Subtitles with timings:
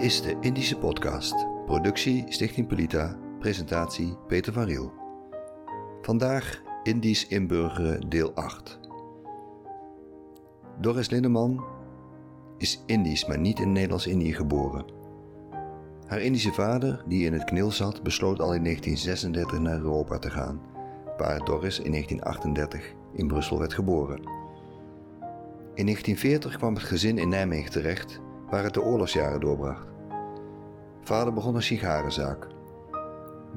[0.00, 1.46] Is de Indische Podcast.
[1.66, 3.18] Productie Stichting Polita.
[3.38, 4.92] Presentatie Peter van Riel.
[6.02, 8.80] Vandaag Indisch inburgeren deel 8.
[10.80, 11.64] Doris Lindeman
[12.58, 14.84] is Indisch, maar niet in Nederlands-Indië geboren.
[16.06, 20.30] Haar Indische vader, die in het knil zat, besloot al in 1936 naar Europa te
[20.30, 20.60] gaan,
[21.18, 24.18] waar Doris in 1938 in Brussel werd geboren.
[25.74, 29.89] In 1940 kwam het gezin in Nijmegen terecht, waar het de oorlogsjaren doorbracht.
[31.02, 32.46] Vader begon een sigarenzaak.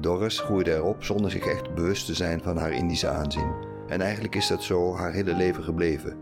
[0.00, 3.52] Doris groeide erop zonder zich echt bewust te zijn van haar Indische aanzien.
[3.88, 6.16] En eigenlijk is dat zo haar hele leven gebleven.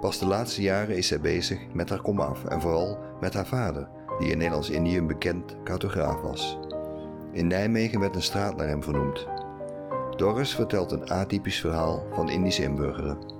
[0.00, 3.88] Pas de laatste jaren is zij bezig met haar komaf en vooral met haar vader,
[4.18, 6.58] die in Nederlands-Indië een bekend cartograaf was.
[7.32, 9.26] In Nijmegen werd een straat naar hem vernoemd.
[10.16, 13.33] Doris vertelt een atypisch verhaal van Indische inburgeren.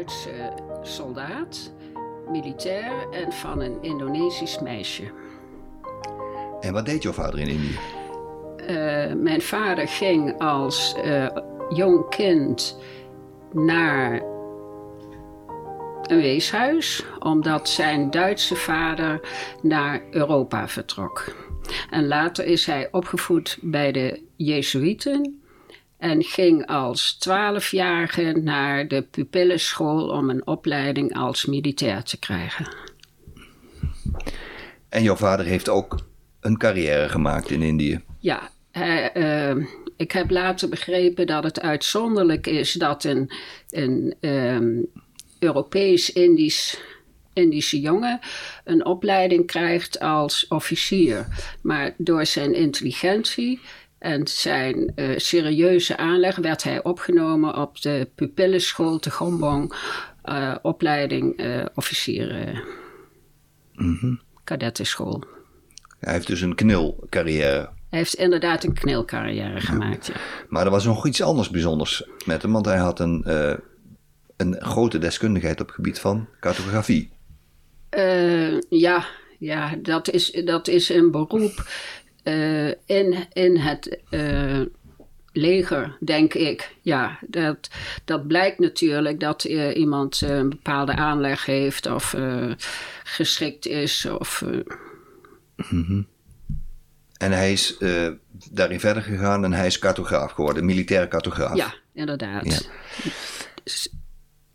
[0.00, 1.72] Duitse soldaat,
[2.30, 5.02] militair en van een Indonesisch meisje.
[6.60, 7.78] En wat deed jouw vader in Indië?
[8.56, 11.26] Eh, mijn vader ging als eh,
[11.68, 12.78] jong kind
[13.52, 14.22] naar
[16.02, 19.20] een weeshuis, omdat zijn Duitse vader
[19.62, 21.34] naar Europa vertrok.
[21.90, 25.39] En later is hij opgevoed bij de Jezuïeten
[26.00, 32.74] en ging als twaalfjarige naar de pupillenschool om een opleiding als militair te krijgen.
[34.88, 35.98] En jouw vader heeft ook
[36.40, 38.00] een carrière gemaakt in Indië.
[38.18, 39.56] Ja, hij, eh,
[39.96, 43.30] ik heb later begrepen dat het uitzonderlijk is dat een,
[43.70, 44.82] een ehm,
[45.38, 46.78] Europees-Indisch
[47.32, 48.20] Indische jongen
[48.64, 51.26] een opleiding krijgt als officier.
[51.62, 53.60] Maar door zijn intelligentie
[54.00, 59.74] en zijn eh, serieuze aanleg werd hij opgenomen op de pupillenschool te Gombong,
[60.22, 62.62] eh, opleiding eh officieren,
[64.44, 65.24] kadettenschool.
[65.98, 67.68] Hij heeft dus een knilcarrière.
[67.88, 70.06] Hij heeft inderdaad een knilcarrière gemaakt.
[70.06, 70.14] Ja.
[70.48, 73.24] Maar er was nog iets anders bijzonders met hem, want hij had een,
[74.36, 77.10] een grote deskundigheid op het gebied van cartografie.
[78.68, 79.06] Ja,
[79.38, 81.64] ja dat, is, dat is een beroep
[82.22, 84.60] eh, in, in het eh,
[85.32, 86.74] leger, denk ik.
[86.80, 87.70] Ja, dat,
[88.04, 92.16] dat blijkt natuurlijk dat eh, iemand een bepaalde aanleg heeft of
[93.04, 94.04] geschikt is.
[94.06, 95.98] Of, eh,
[97.16, 97.78] En hij is
[98.50, 101.56] daarin verder gegaan en hij is cartograaf geworden, militair cartograaf.
[101.56, 102.46] ja, inderdaad.
[102.46, 102.58] Ja.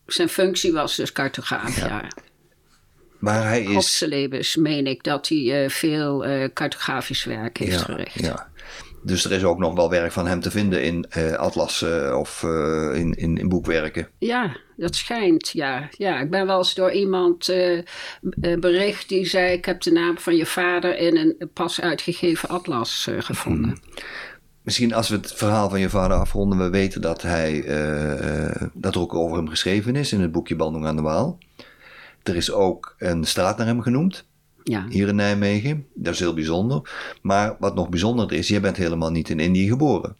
[0.06, 2.08] Zijn functie was dus cartograaf, ja.
[3.26, 4.56] Maar hij is...
[4.56, 8.20] Meen ik dat hij eh, veel eh, cartografisch werk heeft ja, verricht.
[8.20, 8.48] ja.
[9.04, 12.44] Dus er is ook nog wel werk van hem te vinden in eh atlassen of
[12.94, 14.08] in, in, in boekwerken.
[14.18, 15.90] Ja, dat schijnt, ja.
[15.98, 16.20] ja.
[16.20, 17.54] Ik ben wel eens door iemand
[18.60, 19.54] bericht die zei...
[19.54, 23.80] ik heb de naam van je vader in een pas uitgegeven atlas eh, gevonden.
[24.62, 27.62] Misschien als we het verhaal van je vader afronden, we weten dat, hij,
[28.74, 31.38] dat er ook over hem geschreven is in het boekje Bandung aan de Waal.
[32.26, 34.26] Er is ook een straat naar hem genoemd,
[34.64, 35.88] Ja, hier in Nijmegen.
[35.94, 36.90] Dat is heel bijzonder.
[37.22, 40.16] Maar wat nog bijzonder is, jij bent helemaal niet in Indië geboren.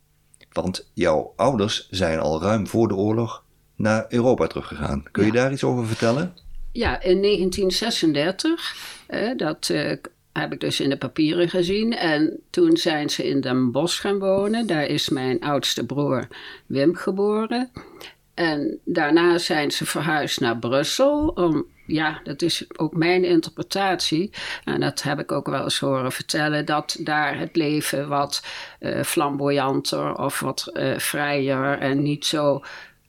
[0.52, 3.44] Want jouw ouders zijn al ruim voor de oorlog
[3.76, 5.04] naar Europa teruggegaan.
[5.12, 6.34] Kun je daar iets over vertellen?
[6.76, 8.76] ja in 1936,
[9.08, 9.98] eh, dat eh,
[10.34, 11.94] heb ik dus in de papieren gezien.
[11.94, 14.68] En toen zijn ze in Den Bosch gaan wonen.
[14.68, 16.28] Daar is mijn oudste broer
[16.66, 17.72] Wim geboren.
[18.34, 21.28] En daarna zijn ze verhuisd naar Brussel.
[21.28, 24.30] Om, ja, dat is ook mijn interpretatie.
[24.64, 26.66] En dat heb ik ook wel eens horen vertellen.
[26.66, 28.44] Dat daar het leven wat
[28.80, 32.64] eh, flamboyanter of wat eh, vrijer en niet zo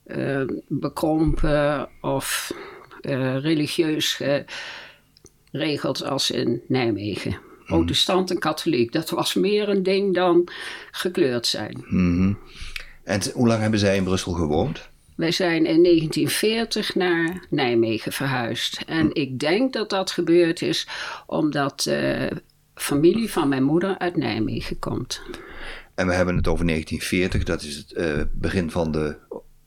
[0.05, 2.53] eh, bekrompen of
[3.41, 4.21] religieus
[5.51, 7.39] geregeld als in Nijmegen.
[7.67, 10.49] Protestant en katholiek, dat was meer een ding dan
[10.91, 11.85] gekleurd zijn.
[13.05, 14.89] En t- hoe lang hebben zij in Brussel gewoond?
[15.17, 18.83] Wij zijn in 1940 naar Nijmegen verhuisd.
[18.87, 20.89] En ik denk dat dat gebeurd is
[21.27, 22.31] omdat de
[22.75, 25.23] familie van mijn moeder uit Nijmegen komt.
[25.95, 29.17] En we hebben het over 1940, dat is het eh, begin van de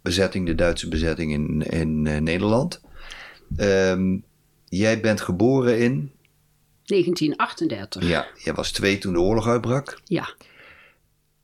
[0.01, 2.81] bezetting, de Duitse bezetting in, in eh, Nederland.
[3.55, 4.17] Ehm,
[4.65, 6.11] jij bent geboren in,
[6.83, 8.07] 1938.
[8.07, 10.01] ja, jij was twee toen de oorlog uitbrak.
[10.03, 10.33] Ja,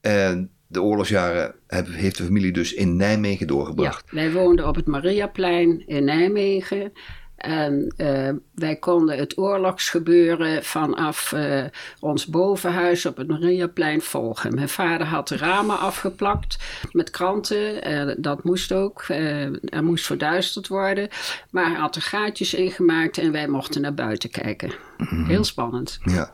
[0.01, 3.53] En de oorlogsjaren heb- heeft de familie dus in Nijmegen ja.
[3.53, 4.11] doorgebracht.
[4.11, 6.91] wij woonden op het Mariaplein in Nijmegen.
[7.35, 11.63] En uh, wij konden het oorlogsgebeuren vanaf uh,
[11.99, 14.55] ons bovenhuis op het Mariaplein volgen.
[14.55, 16.57] Mijn vader had de ramen afgeplakt
[16.91, 17.91] met kranten.
[17.91, 19.05] Uh, dat moest ook.
[19.63, 21.07] er moest verduisterd worden.
[21.49, 24.71] Maar hij had er gaatjes in gemaakt en wij mochten naar buiten kijken.
[24.97, 25.25] Mm -hmm.
[25.25, 25.99] Heel spannend.
[26.03, 26.31] Ja.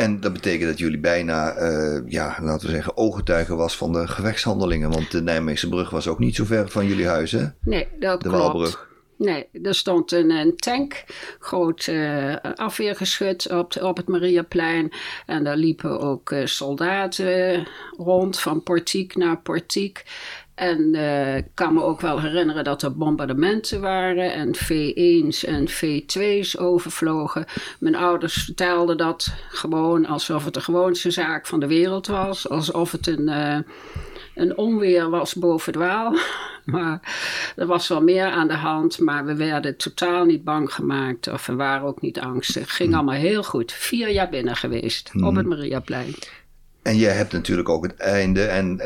[0.00, 4.08] En dat betekent dat jullie bijna, uh, ja, laten we zeggen, ooggetuigen was van de
[4.08, 4.90] gevechtshandelingen.
[4.90, 7.44] Want de Nijmeegse brug was ook niet zo ver van jullie huis, hè?
[7.64, 8.42] Nee, dat de klopt.
[8.42, 8.88] Waalbrug.
[9.18, 11.04] Nee, er stond een, een tank,
[11.38, 14.92] groot uh, afweergeschut op, op het Mariaplein.
[15.26, 17.66] En daar liepen ook uh, soldaten
[17.96, 20.04] rond, van portiek naar portiek.
[20.60, 25.68] En uh, ik kan me ook wel herinneren dat er bombardementen waren en V1's en
[25.68, 27.44] V2's overvlogen.
[27.78, 32.48] Mijn ouders vertelden dat gewoon alsof het de gewoonste zaak van de wereld was.
[32.48, 33.58] Alsof het een, uh,
[34.34, 36.16] een onweer was boven het waal.
[36.64, 37.00] Maar
[37.56, 41.28] er was wel meer aan de hand, maar we werden totaal niet bang gemaakt.
[41.28, 42.62] Of we waren ook niet angstig.
[42.62, 43.72] Het ging allemaal heel goed.
[43.72, 46.14] Vier jaar binnen geweest op het Mariaplein.
[46.82, 48.80] En je hebt natuurlijk ook het einde en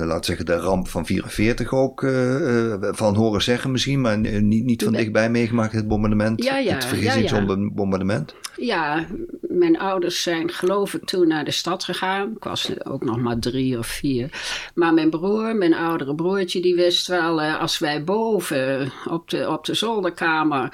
[0.00, 4.64] uh, laat zeggen de ramp van 44 ook uh, van horen zeggen misschien, maar niet,
[4.64, 8.34] niet van dichtbij meegemaakt het bombardement, ja, ja, het vergissingsbombardement.
[8.56, 9.06] Ja, ja,
[9.40, 12.32] mijn ouders zijn geloof ik toen naar de stad gegaan.
[12.36, 14.30] Ik was ook nog maar drie of vier.
[14.74, 19.48] Maar mijn broer, mijn oudere broertje, die wist wel uh, als wij boven op de,
[19.48, 20.72] op de zolderkamer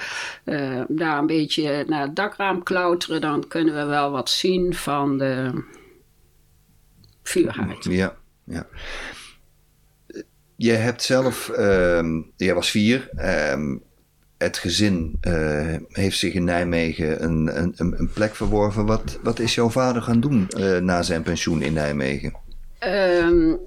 [0.89, 5.63] daar een beetje naar het dakraam klauteren, dan kunnen we wel wat zien van de
[7.25, 7.85] vuurhaard.
[7.85, 8.67] Ja, ja.
[10.57, 13.09] Je hebt zelf, uh, jij was vier.
[13.15, 13.77] Uh,
[14.39, 18.87] het gezin uh, heeft zich in Nijmegen een, een, een plek verworven.
[18.87, 22.35] Wat, wat is jouw vader gaan doen uh, na zijn pensioen in Nijmegen?
[22.81, 23.59] Um,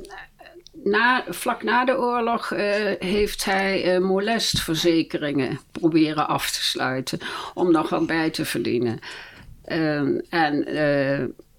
[0.84, 2.60] na, vlak na de oorlog uh,
[3.00, 7.20] heeft hij molestverzekeringen proberen af te sluiten.
[7.54, 9.00] Om nog wat bij te verdienen.
[9.64, 10.66] Ehm, en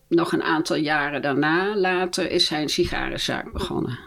[0.08, 3.98] nog een aantal jaren daarna, later, is hij een sigarenzaak begonnen.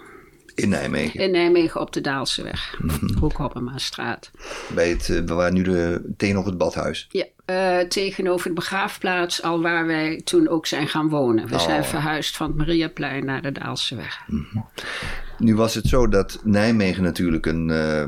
[0.56, 1.19] In Nijmegen?
[1.19, 3.18] In Nijmegen op de Daalseweg, mm-hmm.
[3.18, 4.31] Hoekhoppemaastraat.
[4.74, 7.07] Bij het, waar nu de, tegenover het badhuis?
[7.09, 11.48] Ja, uh, tegenover de begraafplaats, al waar wij toen ook zijn gaan wonen.
[11.48, 11.62] We oh.
[11.62, 14.19] zijn verhuisd van het Mariaplein naar de Daalseweg.
[14.27, 14.65] Mm-hmm.
[15.38, 18.06] Nu was het zo dat Nijmegen natuurlijk een, uh,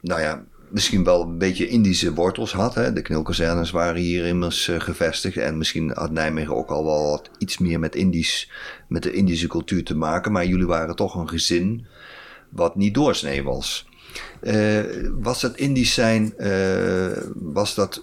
[0.00, 2.74] nou ja, misschien wel een beetje Indische wortels had.
[2.74, 2.92] Hè.
[2.92, 5.36] De knilkazernes waren hier immers uh, gevestigd.
[5.36, 8.50] En misschien had Nijmegen ook al wel wat, iets meer met, Indisch,
[8.88, 10.32] met de Indische cultuur te maken.
[10.32, 11.86] Maar jullie waren toch een gezin
[12.48, 13.88] wat niet doorsnee was.
[14.42, 14.80] Uh,
[15.20, 16.34] was dat Indisch zijn,
[17.34, 18.02] was dat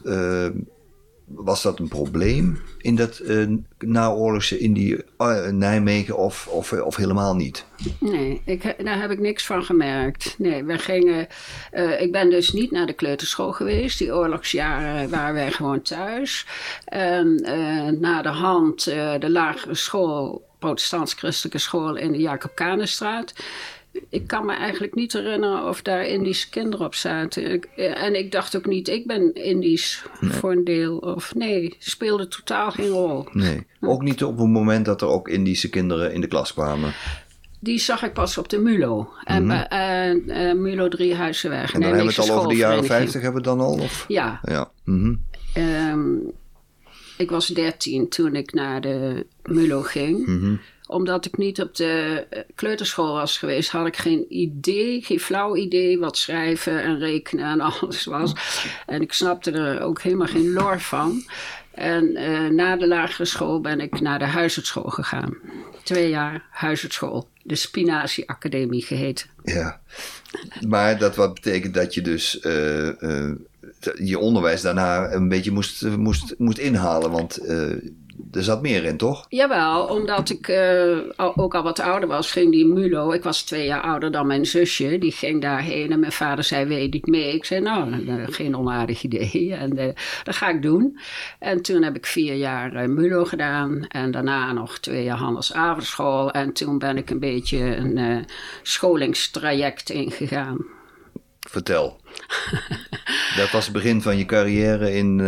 [1.28, 3.48] was dat een probleem in dat uh,
[3.80, 7.66] naoorlogse in die uh, Nijmegen of, of, of helemaal niet?
[8.00, 10.36] Nee, ik, daar heb ik niks van gemerkt.
[10.38, 11.28] Nee, we gingen.
[11.74, 13.98] Uh, ik ben dus niet naar de kleuterschool geweest.
[13.98, 16.46] Die oorlogsjaren waren wij gewoon thuis.
[16.86, 17.36] En
[18.00, 18.84] na de hand
[19.20, 23.34] de lagere school, protestants-christelijke school in de Jacob Kanenstraat
[24.10, 27.52] ik kan me eigenlijk niet herinneren of daar Indische kinderen op zaten.
[27.52, 30.32] Ik, en ik dacht ook niet, ik ben Indisch nee.
[30.32, 30.98] voor een deel.
[30.98, 33.28] Of nee, speelde totaal geen rol.
[33.32, 36.94] Nee, ook niet op het moment dat er ook Indische kinderen in de klas kwamen.
[37.60, 39.10] Die zag ik pas op de Mulo.
[39.24, 39.66] En mm -hmm.
[39.72, 41.74] uh, uh, Mulo Driehuizenweg.
[41.74, 43.74] En dan hebben we het al over de jaren 50 hebben we dan al?
[43.74, 44.06] Of?
[44.08, 44.40] Ja.
[44.44, 44.72] ja.
[44.84, 45.02] Mm
[45.54, 45.64] -hmm.
[45.64, 46.32] um,
[47.18, 50.28] ik was dertien toen ik naar de Mulo ging.
[50.28, 52.26] Mm -hmm omdat ik niet op de
[52.56, 57.62] kleuterschool was geweest, had ik geen idee, geen flauw idee wat schrijven en rekenen en
[57.72, 58.34] alles was.
[58.86, 61.24] En ik snapte er ook helemaal geen lor van.
[61.72, 65.38] En uh, na de lagere school ben ik naar de huisartschool gegaan.
[65.84, 67.28] Twee jaar huisartschool.
[67.44, 69.28] De Spinazie Academie geheten.
[69.44, 69.80] Ja,
[70.68, 72.90] maar dat wat betekent dat je dus uh,
[73.96, 77.12] je onderwijs daarna een beetje moest, moest, moest inhalen.
[77.12, 77.40] Want
[78.32, 79.26] er zat meer in, toch?
[79.30, 80.98] Jawel, omdat ik uh,
[81.36, 83.12] ook al wat ouder was, ging die Mulo.
[83.12, 84.98] Ik was twee jaar ouder dan mijn zusje.
[84.98, 87.34] Die ging daarheen en mijn vader zei, weet ik mee.
[87.34, 89.36] Ik zei, nou, geen onaardig idee.
[89.58, 89.86] En uh,
[90.24, 91.00] dat ga ik doen.
[91.40, 93.86] En toen heb ik vier jaar uh, Mulo gedaan.
[93.88, 96.32] En daarna nog twee jaar Hannes Avondschool.
[96.32, 98.26] En toen ben ik een beetje een
[98.62, 100.66] scholingstraject ingegaan.
[101.40, 102.00] Vertel.
[103.38, 105.20] dat was het begin van je carrière in...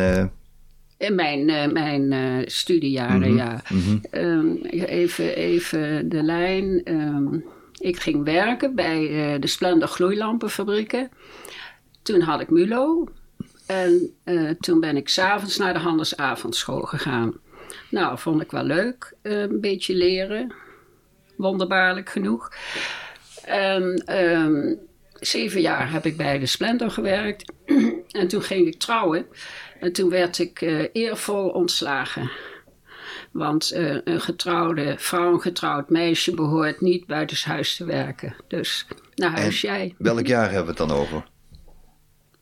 [0.99, 3.37] In mijn, uh, mijn uh, studiejaren, mm -hmm.
[3.37, 3.61] ja.
[3.69, 4.01] Mm -hmm.
[4.11, 6.81] um, even, even de lijn.
[6.93, 7.45] Um,
[7.77, 11.11] ik ging werken bij uh, de Splendor gloeilampenfabrieken.
[12.01, 13.07] Toen had ik MULO.
[13.67, 14.13] En
[14.59, 17.33] toen ben ik s'avonds naar de handelsavondschool gegaan.
[17.89, 19.13] Nou, vond ik wel leuk.
[19.21, 20.53] een beetje leren.
[21.35, 22.51] Wonderbaarlijk genoeg.
[23.45, 24.79] En um,
[25.19, 27.51] zeven jaar heb ik bij de Splendor gewerkt.
[28.09, 29.25] En toen ging ik trouwen.
[29.79, 32.31] En toen werd ik uh, eervol ontslagen.
[33.31, 38.35] Want uh, een getrouwde vrouw, een getrouwd meisje behoort niet buitenshuis te werken.
[38.47, 39.95] Dus naar huis En jij.
[39.97, 41.27] Welk jaar hebben we het dan over?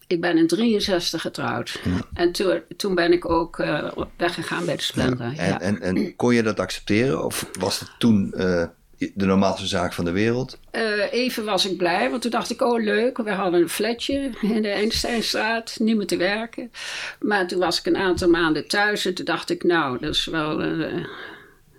[0.08, 1.82] Ik ben in 63 getrouwd.
[2.13, 5.34] En toen, toen ben ik ook uh, weggegaan bij de Splendor.
[5.34, 5.60] Ja.
[5.60, 7.25] En, en, en kon je dat accepteren?
[7.25, 8.63] Of was het toen uh,
[8.98, 10.58] de normaalste zaak van de wereld?
[10.72, 14.30] Uh, even was ik blij, want toen dacht ik, oh leuk, we hadden een flatje
[14.42, 16.72] in de Einsteinstraat, niet meer te werken.
[17.20, 20.25] Maar toen was ik een aantal maanden thuis en toen dacht ik, nou, dat is
[20.25, 21.08] wel een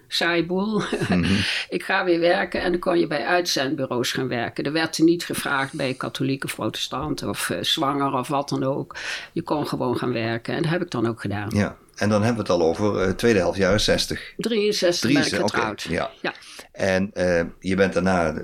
[0.08, 0.82] saai boel.
[1.08, 1.38] Mm -hmm.
[1.76, 4.64] ik ga weer werken en dan kon je bij uitzendbureaus gaan werken.
[4.64, 8.96] Er werd er niet gevraagd bij katholieke protestanten of uh, zwanger of wat dan ook.
[9.32, 11.50] Je kon gewoon gaan werken en dat heb ik dan ook gedaan.
[11.54, 14.32] Ja, en dan hebben we het al over tweede helft jaren 60.
[14.36, 15.84] 63, 63 ben ik getrouwd.
[15.84, 16.10] Okay, ja.
[16.20, 16.34] ja.
[16.78, 18.34] En uh, je bent daarna,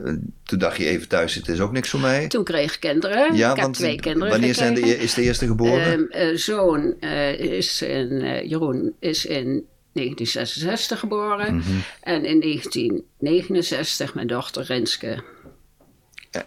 [0.43, 2.29] toen dacht je even thuis, het is ook niks voor mij.
[2.29, 3.35] Toen kreeg ik kinderen.
[3.35, 5.03] Ja, ik want twee kinderen wanneer zijn de, gekregen.
[5.03, 6.09] is de eerste geboren?
[6.11, 7.01] Uh, zoon
[7.39, 11.55] is in, Jeroen is in 1966 geboren.
[11.55, 11.83] Mm -hmm.
[12.01, 15.23] En in 1969 mijn dochter Renske.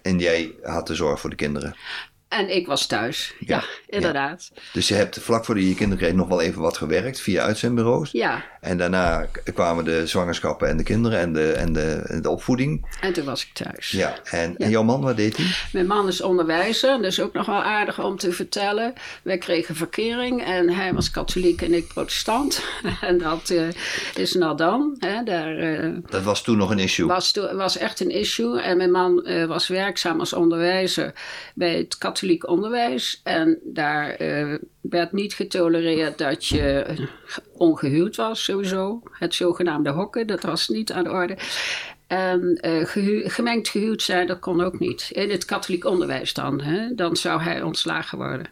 [0.02, 1.76] En jij had de zorg voor de kinderen?
[2.28, 4.52] En ik was thuis, ja, ja inderdaad.
[4.54, 4.62] Ja.
[4.74, 7.44] Dus je hebt vlak voordat je je kinderen kreeg nog wel even wat gewerkt via
[7.44, 8.12] uitzendbureaus.
[8.12, 8.44] Ja.
[8.62, 12.86] En daarna kwamen de zwangerschappen en de kinderen en de, en de, en de opvoeding.
[13.02, 13.92] En toen was ik thuis.
[13.92, 14.66] Ja, en, ja.
[14.66, 15.46] en jouw man, wat deed hij?
[15.72, 18.94] Mijn man is onderwijzer, dus ook nog wel aardig om te vertellen.
[19.22, 22.64] Wij kregen verkering en hij was katholiek en ik protestant.
[23.02, 23.68] en dat uh,
[24.16, 24.96] is nou dan.
[25.00, 27.08] Hè, daar, uh, dat was toen nog een issue?
[27.08, 28.60] Was, was echt een issue.
[28.60, 31.14] En mijn man uh, was werkzaam als onderwijzer
[31.54, 33.22] bij het katholiek onderwijs.
[33.24, 36.86] En daar uh, werd niet getolereerd dat je
[37.54, 39.02] ongehuwd was, sowieso.
[39.12, 41.38] Het zogenaamde hokken, dat was niet aan de orde.
[42.08, 45.10] En uh, gehu gemengd gehuwd zijn, dat kon ook niet.
[45.12, 46.62] In het katholiek onderwijs dan.
[46.62, 46.96] Hè?
[46.96, 48.50] Dan zou hij ontslagen worden.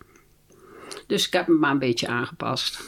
[1.07, 2.79] Dus ik heb hem maar een beetje aangepast.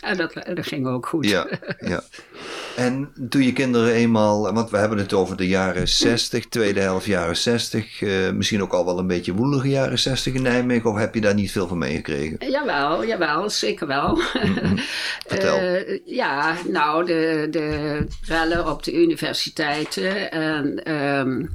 [0.00, 1.28] En dat, dat ging ook goed.
[1.28, 2.02] Ja, ja.
[2.76, 7.06] En toen je kinderen eenmaal, want we hebben het over de jaren 60, tweede helft
[7.06, 10.98] jaren 60, uh, misschien ook al wel een beetje woelige jaren 60 in Nijmegen, of
[10.98, 12.50] heb je daar niet veel van meegekregen?
[12.50, 14.18] Jawel, jawel, zeker wel.
[14.44, 14.78] Mm -hmm.
[15.26, 15.62] Vertel.
[15.62, 21.54] Uh, ja, nou, de, de rellen op de universiteiten en um,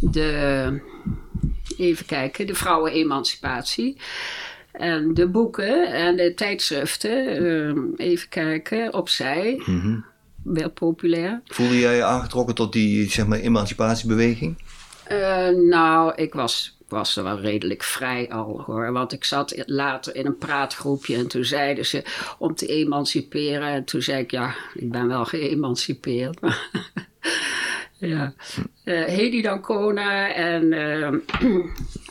[0.00, 0.80] de,
[1.76, 3.96] even kijken, de vrouwenemancipatie.
[4.72, 9.62] En de boeken en de tijdschriften, um, even kijken, opzij.
[9.66, 10.09] Mm -hmm
[10.42, 11.40] werd populair.
[11.46, 14.62] Voelde jij je aangetrokken tot die zeg maar, emancipatiebeweging?
[15.12, 18.92] Uh, nou, ik was, was er wel redelijk vrij al hoor.
[18.92, 22.04] Want ik zat later in een praatgroepje en toen zeiden ze
[22.38, 23.68] om te emanciperen.
[23.68, 26.40] En toen zei ik, ja, ik ben wel geëmancipeerd.
[26.40, 26.68] Maar
[27.98, 28.32] ja.
[28.84, 31.08] Uh, Hedy Dancona en uh,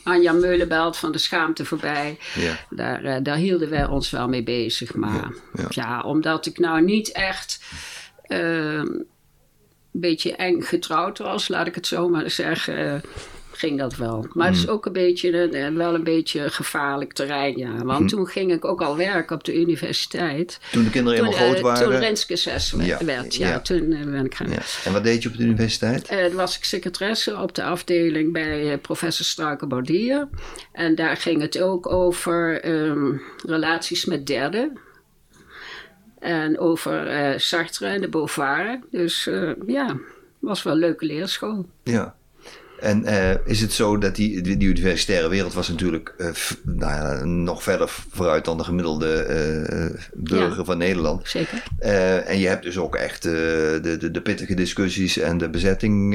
[0.04, 2.18] Anja Meulenbelt van de Schaamte voorbij.
[2.36, 2.60] Ja.
[2.70, 4.94] Daar, daar hielden wij ons wel mee bezig.
[4.94, 6.02] Maar Ja, ja, ja.
[6.02, 7.60] omdat ik nou niet echt
[8.30, 9.06] een
[9.92, 13.02] beetje eng getrouwd was, laat ik het zo maar zeggen,
[13.52, 14.26] ging dat wel.
[14.34, 17.84] Maar het is ook een beetje, een, wel een beetje gevaarlijk terrein, ja.
[17.84, 18.08] Want Hm.
[18.18, 20.60] toen ging ik ook al werken op de universiteit.
[20.72, 21.84] Toen de kinderen helemaal groot eh, waren.
[21.84, 23.48] toen Renske 6 Ja, werd, ja.
[23.48, 23.60] ja.
[23.60, 24.50] Toen eh, ben ik gaan...
[24.52, 24.62] ja.
[24.86, 26.08] En wat deed je op de universiteit?
[26.08, 30.28] Eh, toen was ik secretaresse op de afdeling bij eh, professor Struiker-Baudier.
[30.72, 33.14] En daar ging het ook over ehm,
[33.46, 34.78] relaties met derden.
[36.20, 38.80] En over eh, Sartre en de Beauvoir.
[38.92, 39.98] Dus eh, ja,
[40.40, 41.66] was wel een leuke leerschool.
[41.84, 42.16] Ja.
[42.82, 46.58] En eh, is het zo dat die, die, die universitaire wereld was natuurlijk eh, f-
[46.64, 50.64] nou ja, nog verder vooruit dan de gemiddelde eh, burger Ja.
[50.64, 51.28] van Nederland.
[51.30, 51.64] Zeker.
[52.26, 56.14] En je hebt dus ook echt de, de, de pittige discussies en de bezetting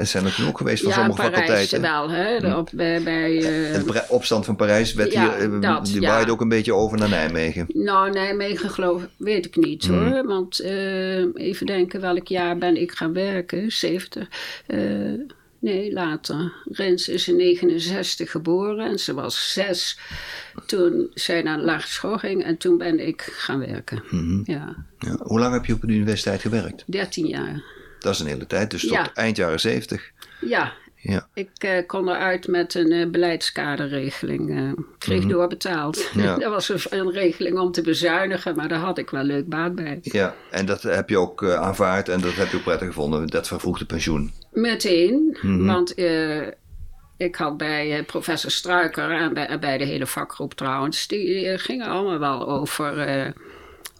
[0.00, 1.80] zijn er toen ook geweest van ja, sommige Parijs faculteiten.
[1.80, 2.10] wel.
[2.10, 2.40] Hè?
[2.40, 3.32] De Op, bij, bij,
[3.72, 6.10] Het opstand van Parijs werd Ja, hier, dat, die ja.
[6.10, 7.66] waaide ook een beetje over naar Nijmegen.
[7.72, 10.08] Nou, Nijmegen geloof weet ik niet Hmm.
[10.12, 10.26] hoor.
[10.26, 10.60] Want
[11.34, 13.72] even denken, welk jaar ben ik gaan werken?
[13.72, 14.28] 70.
[15.60, 16.52] Nee, later.
[16.64, 19.98] Rens is in 69 geboren en ze was zes
[20.66, 22.44] toen zij naar school ging.
[22.44, 24.02] En toen ben ik gaan werken.
[24.10, 24.40] Mhm.
[24.44, 25.16] Ja, Ja.
[25.22, 26.84] Hoe lang heb je op de universiteit gewerkt?
[26.86, 27.62] 13 jaar.
[27.98, 29.14] Dat is een hele tijd, dus tot Ja.
[29.14, 30.10] eind jaren zeventig.
[30.40, 31.28] Ja, Ja.
[31.34, 34.50] ik eh, kon eruit met een eh, beleidskaderregeling.
[34.58, 36.08] eh kreeg doorbetaald.
[36.14, 36.20] Mhm.
[36.24, 36.36] Ja.
[36.44, 39.74] dat was een, een regeling om te bezuinigen, maar daar had ik wel leuk baat
[39.74, 39.98] bij.
[40.02, 43.46] ja, en dat heb je ook aanvaard en dat heb je ook prettig gevonden, dat
[43.48, 44.32] vervroegde pensioen.
[44.52, 45.66] Meteen, Mhm.
[45.66, 46.46] want eh,
[47.16, 51.86] ik had bij eh, professor Struiker en bij, de hele vakgroep trouwens, die eh, gingen
[51.86, 53.32] allemaal wel over,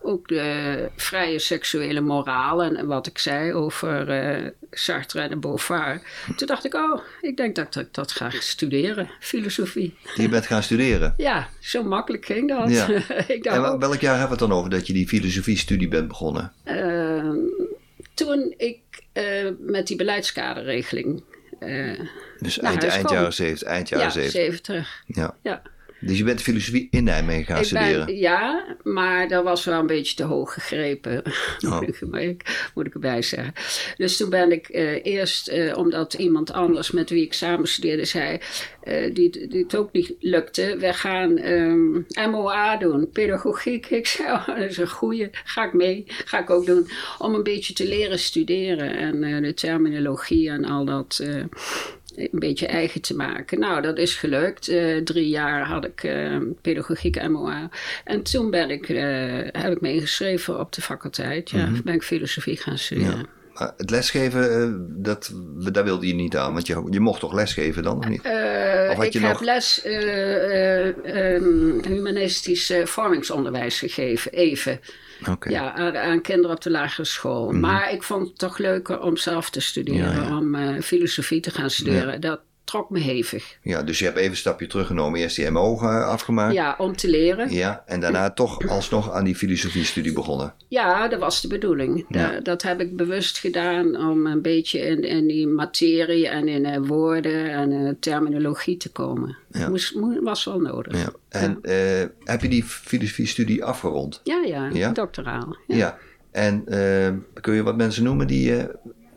[0.02, 6.00] ook de vrije seksuele moraal en wat ik zei over eh, Sartre en Beauvoir.
[6.37, 9.95] Toen dacht ik, oh, ik denk dat ik dat ga studeren, filosofie.
[10.14, 11.14] Je bent gaan studeren?
[11.16, 12.71] Ja, zo makkelijk ging dat.
[12.71, 12.87] Ja.
[13.35, 16.09] ik dacht, En welk jaar hebben we het dan over dat je die filosofie-studie bent
[16.09, 16.52] begonnen?
[16.64, 17.37] Ehm,
[18.26, 18.80] toen ik
[19.12, 21.22] eh, met die beleidskaderregeling.
[21.58, 22.00] eh,
[22.38, 24.32] Dus eind, jaren 70, eind jaren ja, 70.
[24.32, 25.02] 70.
[25.06, 25.34] Ja.
[25.42, 25.62] Ja.
[26.00, 28.07] Dus je bent filosofie in Nijmegen gaan Ik studeren?
[28.07, 31.23] ben, ja, maar dat was wel een beetje te hoog gegrepen,
[31.66, 31.80] Oh.
[32.75, 33.52] moet, ik, erbij zeggen.
[33.97, 38.04] Dus toen ben ik eh, eerst, eh, omdat iemand anders met wie ik samen studeerde
[38.04, 38.38] zei,
[38.83, 43.90] eh, die, die het ook niet lukte, we gaan ehm, MOA doen, pedagogiek.
[44.00, 46.88] Ik zei, oh, dat is een goeie, ga ik mee, ga ik ook doen,
[47.19, 51.23] om een beetje te leren studeren en de terminologie en al dat...
[52.32, 53.58] een beetje eigen te maken.
[53.58, 54.68] Nou, dat is gelukt.
[54.68, 57.68] Eh, drie jaar had ik eh, pedagogiek MOA.
[58.04, 59.02] En toen ben ik, eh,
[59.62, 61.50] heb ik me ingeschreven op de faculteit.
[61.50, 63.26] Ja, ben ik filosofie gaan studeren.
[63.54, 64.68] Maar het lesgeven, eh,
[65.02, 65.32] dat,
[65.72, 66.52] daar wilde je niet aan.
[66.52, 68.22] Want je, je mocht toch lesgeven dan, of niet?
[68.22, 68.32] Eh,
[68.90, 74.80] Of had ik je heb nog- les eh, eh, ehm, humanistisch eh, vormingsonderwijs gegeven, even.
[75.50, 77.50] Ja, aan, aan kinderen op de lagere school.
[77.52, 80.20] Maar ik vond het toch leuker om zelf te studeren, Mhm.
[80.20, 80.36] Ja, ja.
[80.38, 82.20] om eh, filosofie te gaan studeren.
[82.20, 83.58] Dat trok me hevig.
[83.62, 85.20] Ja, dus je hebt even een stapje teruggenomen.
[85.20, 86.54] Eerst die MO ge- afgemaakt.
[86.54, 87.52] Ja, om te leren.
[87.52, 90.54] Ja, en daarna toch alsnog aan die filosofie-studie begonnen.
[90.68, 92.04] Ja, dat was de bedoeling.
[92.08, 92.30] Ja.
[92.30, 96.64] Da- dat heb ik bewust gedaan om een beetje in, in die materie en in
[96.64, 99.36] eh, woorden en eh, terminologie te komen.
[99.50, 99.68] Ja.
[99.68, 100.96] Moest, moe- was wel nodig.
[101.02, 101.12] Ja.
[101.28, 104.20] En eh, heb je die filosofie-studie afgerond?
[104.24, 104.90] Ja, ja, Ja?
[104.92, 105.56] doctoraal.
[105.66, 105.98] Ja.
[106.32, 106.64] En
[107.40, 108.52] kun je wat mensen noemen die,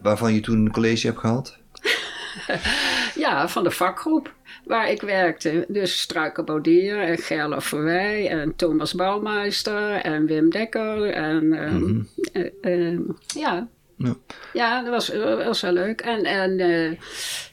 [0.02, 1.58] waarvan je toen een college hebt gehad?
[3.24, 4.34] Ja, van de vakgroep
[4.66, 5.66] waar ik werkte.
[5.68, 11.10] Dus Struiker Baudier en Gerlo Verwij en Thomas Bouwmeister en Wim Dekker.
[11.10, 12.02] En ehm,
[12.32, 13.00] eh, eh,
[13.36, 13.68] ja.
[13.98, 14.08] Mhm.
[14.08, 14.16] Ja.
[14.54, 16.02] ja, dat was, dat was wel leuk.
[16.02, 16.92] En, en eh,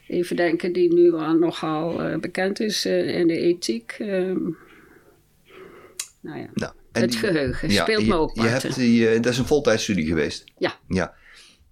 [0.06, 3.96] even denken, die nu al nogal eh, bekend is in de ethiek.
[3.98, 4.38] ehm,
[6.20, 9.38] nou ja, Nou, het die- geheugen ja, speelt me ook je hebt die, Dat is
[9.38, 10.44] een voltijdstudie geweest.
[10.58, 11.14] Ja, Ja.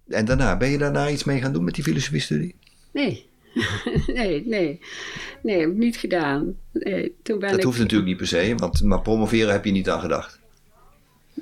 [0.07, 2.55] En daarna, ben je daarna iets mee gaan doen met die filosofie-studie?
[2.93, 3.27] nee.
[4.13, 4.79] nee, nee.
[5.43, 6.55] Nee, heb ik niet gedaan.
[6.71, 7.65] Nee, toen ben Dat ik...
[7.65, 10.39] hoeft natuurlijk niet per se, want, maar promoveren heb je niet aan gedacht.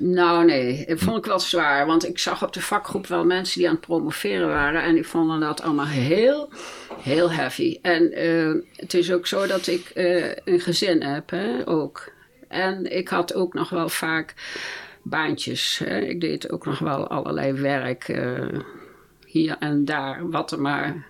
[0.00, 1.86] Nou, nee, dat vond ik wel zwaar.
[1.86, 4.82] Want ik zag op de vakgroep wel mensen die aan het promoveren waren.
[4.82, 6.50] En die vonden dat allemaal heel,
[7.02, 7.78] heel heavy.
[7.82, 12.12] En eh, het is ook zo dat ik eh, een gezin heb, hè, ook.
[12.48, 14.34] En ik had ook nog wel vaak
[15.02, 15.78] baantjes.
[15.84, 15.98] Hè.
[15.98, 18.58] Ik deed ook nog wel allerlei werk eh,
[19.26, 21.06] hier en daar, wat er maar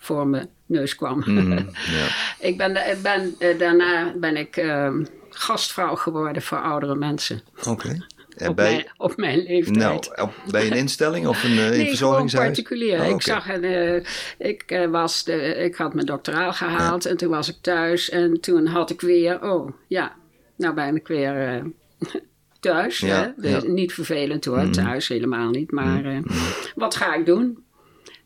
[0.00, 1.18] voor mijn neus kwam.
[1.18, 2.06] Mhm, ja.
[2.48, 4.94] ik ben, ben, eh, daarna ben ik eh,
[5.30, 7.40] gastvrouw geworden voor oudere mensen.
[7.68, 8.06] Oké.
[8.36, 9.76] En Op, bij, mijn, op mijn leeftijd.
[9.76, 12.46] nou, op, bij een instelling of een, eh, een nee, gewoon verzorgingshuis?
[12.46, 13.00] particulier.
[13.00, 14.02] Oh, Ik zag een, eh,
[14.48, 18.66] ik, was de, ik had mijn doctoraal gehaald en toen was ik thuis en toen
[18.66, 20.12] had ik weer, oh ja,
[20.56, 21.62] nou ben ik weer
[22.60, 22.98] thuis.
[22.98, 23.42] Ja, hè?
[23.42, 23.58] Dus ja.
[23.58, 23.72] Mhm.
[23.74, 26.18] Niet vervelend hoor, thuis helemaal niet, maar eh,
[26.74, 27.64] wat ga ik doen?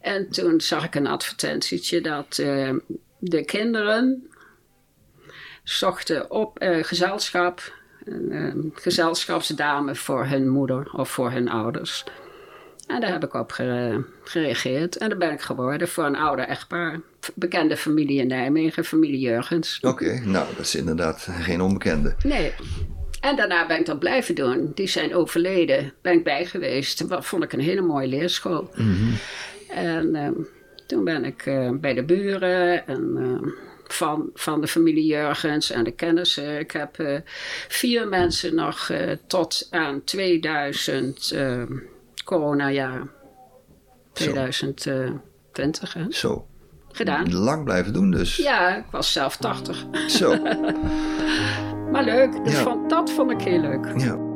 [0.02, 2.70] En toen zag ik een advertentietje dat eh,
[3.18, 4.26] de kinderen
[5.64, 7.72] zochten op eh, gezelschap,
[8.04, 12.04] een eh, gezelschapsdame voor hun moeder of voor hun ouders.
[12.86, 14.96] En daar heb ik op gere- gereageerd.
[14.96, 17.00] En dat ben ik geworden voor een ouder echtpaar.
[17.34, 19.78] Bekende familie in Nijmegen, familie Jurgens.
[19.82, 22.14] Oké, nou, dat is inderdaad geen onbekende.
[22.24, 22.52] Nee.
[23.20, 24.72] En daarna ben ik dat blijven doen.
[24.74, 25.92] Die zijn overleden.
[26.00, 27.08] Ben ik bij geweest.
[27.08, 28.70] Dat vond ik een hele mooie leerschool.
[29.74, 30.32] En ehm,
[30.86, 33.48] toen ben ik eh, bij de buren en ehm,
[33.84, 36.58] van, van de familie Jurgens en de kennissen.
[36.58, 37.18] Ik heb eh,
[37.68, 41.72] vier mensen nog eh, tot aan 2000 ehm
[42.24, 43.06] coronajaar
[44.12, 46.46] 2020 hè, Zo,
[46.92, 47.34] gedaan.
[47.34, 48.36] lang blijven doen dus.
[48.36, 49.84] Ja, ik was zelf 80.
[50.08, 50.36] Zo,
[51.92, 52.62] Maar leuk, dat, Ja.
[52.62, 53.92] vond, dat vond ik heel leuk.
[53.96, 54.30] ja.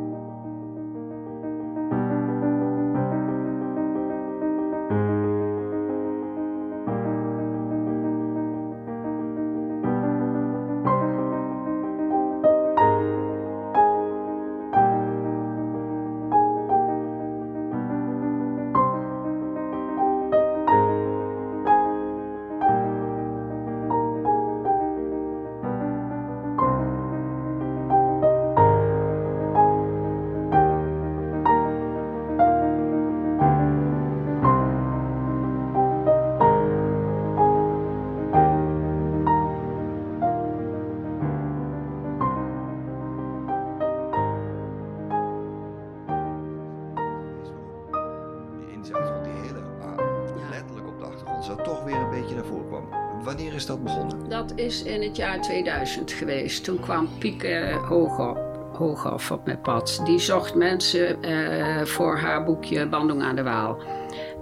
[53.56, 54.28] Is dat begonnen?
[54.28, 56.64] Dat is in het jaar 2000 geweest.
[56.64, 58.40] Toen kwam Pieke Hooghoff,
[58.72, 60.00] Hooghoff op mijn pad.
[60.04, 63.78] Die zocht mensen eh, voor haar boekje Bandung aan de Waal.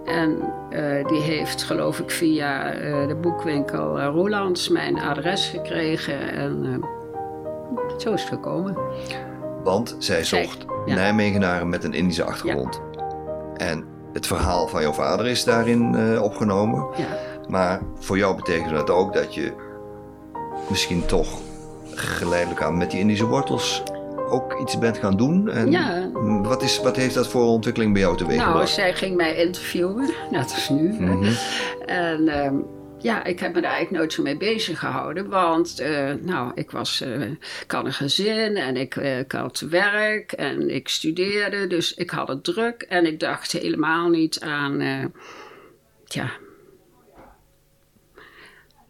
[0.05, 6.33] En eh, die heeft, geloof ik, via eh, de boekwinkel uh, Roelands mijn adres gekregen.
[6.33, 6.81] En
[7.99, 8.77] zo is het gekomen.
[9.63, 10.95] Want zij zocht ja.
[10.95, 12.81] Nijmegenaren met een Indische achtergrond.
[13.57, 16.87] En het verhaal van jouw vader is daarin opgenomen.
[16.97, 17.34] Ja.
[17.49, 19.53] Maar voor jou betekent dat ook dat je
[20.69, 21.41] misschien toch
[21.95, 23.83] geleidelijk aan met die Indische wortels
[24.29, 25.51] ook iets bent gaan doen.
[25.51, 26.11] En ja.
[26.43, 30.11] wat, is, wat heeft dat voor ontwikkeling bij jou teweeg Nou, zij ging mij interviewen,
[30.31, 30.93] net als nu.
[30.93, 31.33] Mhm.
[31.87, 32.57] En ehm,
[32.99, 35.29] ja, ik heb me daar eigenlijk nooit zo mee bezig gehouden.
[35.29, 39.61] Want, uh, nou, ik was, uh, ik had een gezin en ik, uh, ik, had
[39.61, 41.67] werk en ik studeerde.
[41.67, 44.81] Dus ik had het druk en ik dacht helemaal niet aan,
[46.05, 46.31] ja,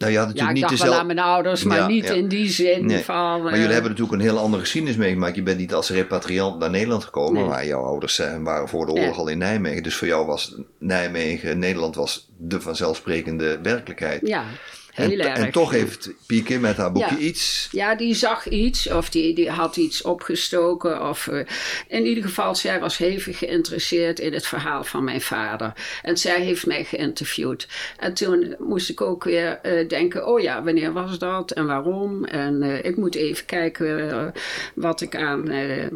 [0.04, 0.90] nou, je had natuurlijk ja, ik niet dacht dezelfde...
[0.90, 2.12] wel aan mijn ouders, maar Ja, niet ja.
[2.12, 3.04] in die zin Nee.
[3.04, 3.42] van...
[3.42, 5.34] Maar jullie eh, hebben natuurlijk een heel andere geschiedenis meegemaakt.
[5.36, 7.50] Je bent niet als repatriant naar Nederland gekomen, Nee.
[7.50, 9.82] maar jouw ouders eh, waren voor de oorlog al in Nijmegen.
[9.82, 14.20] Dus voor jou was Nijmegen, Nederland was de vanzelfsprekende werkelijkheid.
[14.26, 14.44] Ja,
[14.94, 15.38] heel en, erg.
[15.38, 17.20] en toch heeft Pieke met haar boekje Ja.
[17.20, 17.68] iets.
[17.70, 21.08] Ja, die zag iets of die, die had iets opgestoken.
[21.08, 21.40] Of, eh,
[21.88, 25.72] in ieder geval, zij was hevig geïnteresseerd in het verhaal van mijn vader.
[26.02, 27.68] En zij heeft mij geïnterviewd.
[27.96, 32.24] En toen moest ik ook weer eh, denken, oh ja, wanneer was dat en waarom?
[32.24, 34.32] En eh, ik moet even kijken
[34.74, 35.50] wat ik aan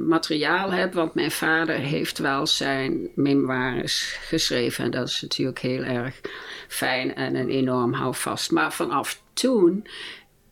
[0.08, 0.92] materiaal heb.
[0.94, 4.84] Want mijn vader heeft wel zijn memoires geschreven.
[4.84, 6.20] En dat is natuurlijk heel erg
[6.68, 8.50] fijn en een enorm houvast.
[8.50, 9.86] Maar vanaf toen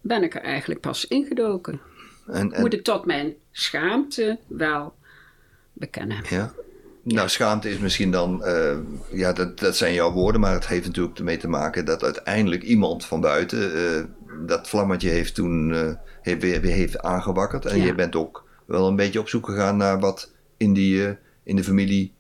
[0.01, 1.81] ben ik er eigenlijk pas ingedoken.
[2.27, 4.95] En, en, Moet ik tot mijn schaamte wel
[5.73, 6.17] bekennen.
[6.29, 6.53] ja.
[7.03, 8.77] Nou, schaamte is misschien dan, eh,
[9.11, 12.63] ja, dat, dat zijn jouw woorden, maar het heeft natuurlijk ermee te maken dat uiteindelijk
[12.63, 14.05] iemand van buiten eh,
[14.47, 17.67] dat vlammetje heeft toen eh, heeft, weer, weer heeft aangewakkerd.
[17.67, 17.85] En Ja.
[17.85, 21.65] je bent ook wel een beetje op zoek gegaan naar wat in, die, in de
[21.65, 22.13] familie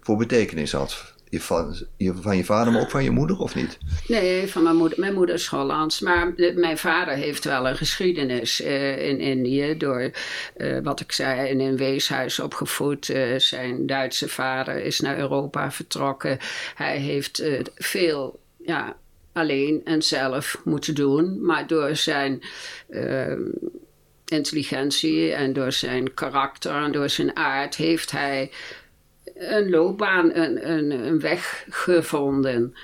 [0.00, 1.13] voor betekenis had.
[1.34, 1.40] Je,
[2.14, 3.78] van, je, vader, maar ook van je moeder, of niet?
[4.06, 5.00] Nee, van mijn moeder.
[5.00, 6.00] Mijn moeder is Hollands.
[6.00, 9.76] Maar mijn vader heeft wel een geschiedenis eh, in Indië.
[9.76, 10.10] Door
[10.56, 13.08] eh, wat ik zei, in een weeshuis opgevoed.
[13.08, 16.38] Eh, zijn Duitse vader is naar Europa vertrokken.
[16.74, 17.42] Hij heeft
[17.74, 18.96] veel ja,
[19.32, 21.44] alleen en zelf moeten doen.
[21.44, 22.42] Maar door zijn.
[24.24, 28.50] intelligentie en door zijn karakter en door zijn aard heeft hij
[29.34, 32.74] een loopbaan, een, een, een weg gevonden.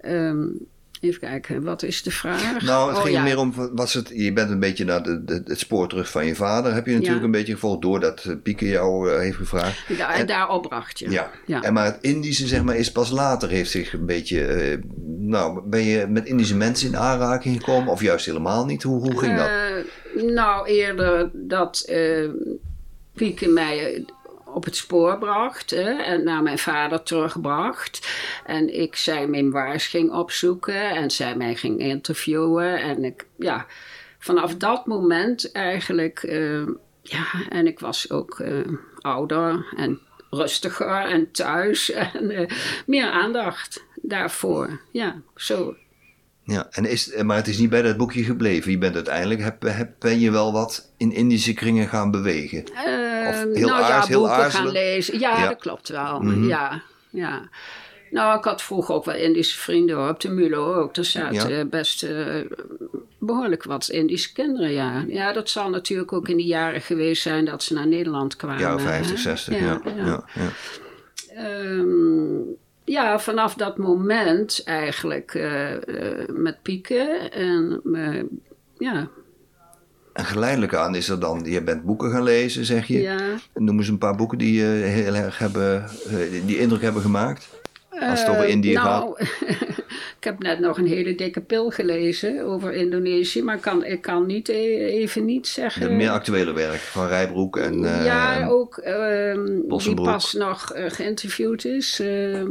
[0.00, 0.46] Ehm,
[1.00, 2.62] even kijken, wat is de vraag?
[2.62, 3.20] Nou, het Oh, ging ja.
[3.20, 6.10] er meer om, was het, je bent een beetje naar de, de- het spoor terug
[6.10, 7.24] van je vader, heb je natuurlijk Ja.
[7.24, 9.84] een beetje gevolgd doordat eh, Pieke jou eh, heeft gevraagd.
[9.88, 11.10] Ja, en bracht je.
[11.10, 11.30] Ja.
[11.46, 11.62] Ja.
[11.62, 14.44] En maar het Indische, zeg maar, is pas later heeft zich een beetje.
[14.44, 14.78] eh,
[15.18, 17.92] nou, ben je met Indische mensen in aanraking gekomen?
[17.92, 18.82] Of juist helemaal niet?
[18.82, 19.50] Hoe, hoe ging dat?
[20.32, 22.28] Nou, eerder dat eh
[23.14, 24.04] Pieke mij
[24.54, 28.08] op het spoor bracht hè, en naar mijn vader terugbracht.
[28.44, 32.80] En ik zijn memoirs ging opzoeken en zij mij ging interviewen.
[32.80, 33.66] En ik, ja,
[34.18, 36.66] vanaf dat moment eigenlijk, eh,
[37.02, 42.50] ja, en ik was ook eh, ouder en rustiger en thuis en eh,
[42.86, 44.80] meer aandacht daarvoor.
[44.90, 45.76] Ja, zo.
[46.50, 48.70] Ja, en is, eh, maar het is niet bij dat boekje gebleven.
[48.70, 52.64] Je bent uiteindelijk, heb, heb, ben je wel wat in Indische kringen gaan bewegen.
[52.64, 55.18] Eh, Of heel nou ja, heel boeken gaan lezen.
[55.18, 55.48] Ja, Ja.
[55.48, 56.20] dat klopt wel.
[56.20, 56.46] Mhm.
[56.48, 57.48] Ja, ja.
[58.10, 60.08] Nou, ik had vroeger ook wel Indische vrienden hoor.
[60.08, 60.96] Op de Mulo ook.
[60.96, 61.58] Er zaten Ja.
[61.58, 62.40] eh, best eh,
[63.18, 65.04] behoorlijk wat Indische kinderen, ja.
[65.08, 68.58] Ja, dat zal natuurlijk ook in die jaren geweest zijn dat ze naar Nederland kwamen.
[68.60, 69.16] Ja, 50, hè?
[69.22, 69.58] 60.
[69.60, 69.92] Ja, ja.
[69.96, 70.24] ja.
[70.34, 70.50] ja,
[71.34, 72.40] Ehm,
[72.88, 77.32] ja, vanaf dat moment eigenlijk eh, eh, met pieken.
[77.32, 78.22] En eh,
[78.78, 79.08] ja,
[80.12, 83.00] En geleidelijk aan is er dan, je bent boeken gaan lezen, zeg je.
[83.00, 83.18] ja.
[83.54, 85.84] Noem eens een paar boeken die je heel erg hebben,
[86.46, 87.48] die indruk hebben gemaakt.
[88.00, 89.14] Als het over Indië nou,
[90.18, 94.00] ik heb net nog een hele dikke pil gelezen over Indonesië, maar ik kan, ik
[94.02, 95.82] kan niet e- even niet zeggen.
[95.82, 99.44] Het meer actuele werk van Rijbroek en ja, ook ehm,
[99.78, 102.00] die pas nog geïnterviewd is.
[102.00, 102.50] ehm,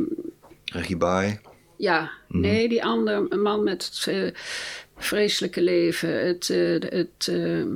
[0.74, 1.40] Regie Baai.
[1.78, 2.42] ja, Mhm.
[2.42, 4.32] nee, die andere een man met het eh,
[4.98, 6.26] vreselijke leven.
[6.26, 7.68] Het, eh, het ehm,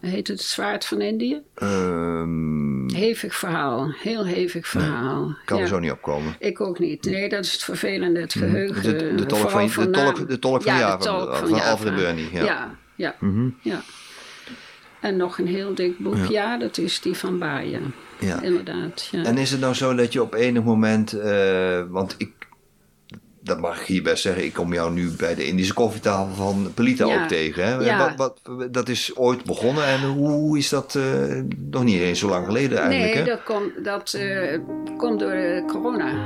[0.00, 1.42] heet het Zwaard van Indië?
[1.54, 5.36] Ehm, Hevig verhaal, heel hevig verhaal.
[5.44, 5.62] kan ja.
[5.62, 6.36] er zo niet opkomen.
[6.38, 7.04] Ik ook niet.
[7.04, 8.82] Nee, dat is het vervelende, het geheugen.
[8.98, 11.48] De, de, tolk vooral van, de, tolk, de tolk van ja, Java, de tolk van,
[11.48, 12.04] van, Alfred Java.
[12.14, 12.28] Burney.
[12.32, 12.44] Ja.
[12.44, 13.48] Ja, ja, Mhm.
[13.62, 13.80] ja.
[15.00, 16.26] En nog een heel dik boek, Ja.
[16.30, 17.94] ja, dat is die van Baaien.
[18.18, 18.42] Ja.
[18.42, 19.24] Inderdaad, ja.
[19.24, 22.30] En is het nou zo dat je op enig moment, eh, want ik,
[23.40, 24.44] dat mag ik hier best zeggen.
[24.44, 27.22] Ik kom jou nu bij de Indische koffietafel van Pelita Ja.
[27.22, 27.64] ook tegen.
[27.64, 27.74] Hè?
[27.74, 28.14] Ja.
[28.16, 31.02] Wat, wat, dat is ooit begonnen en hoe is dat eh,
[31.70, 33.14] nog niet eens zo lang geleden eigenlijk?
[33.14, 33.28] nee, hè?
[33.30, 34.58] dat, komt dat eh,
[34.96, 36.12] komt door corona.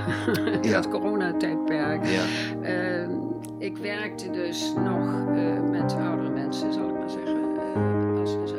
[0.62, 0.70] Ja.
[0.72, 2.04] dat coronatijdperk.
[2.06, 2.22] Ja.
[2.62, 3.10] Ehm,
[3.58, 5.28] ik werkte dus nog
[5.70, 7.40] met oudere mensen, zal ik maar zeggen,
[8.20, 8.52] als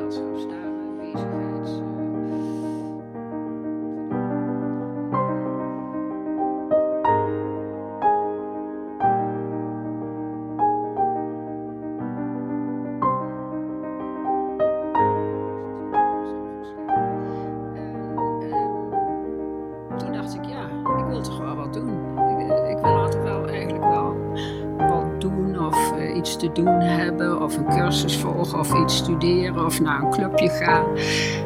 [27.42, 30.96] of een cursus volgen of iets studeren of naar een clubje gaan.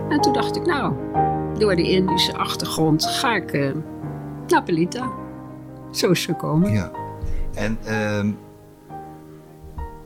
[0.09, 0.95] En toen dacht ik, nou,
[1.59, 3.71] door die Indische achtergrond ga ik eh,
[4.49, 5.13] naar Pelita.
[5.91, 6.73] Zo is het gekomen.
[6.73, 6.91] Ja.
[7.55, 8.31] En ehm,